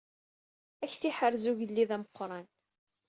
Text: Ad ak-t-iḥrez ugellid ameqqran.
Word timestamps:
Ad 0.83 0.85
ak-t-iḥrez 0.89 1.43
ugellid 1.51 1.89
ameqqran. 1.95 2.47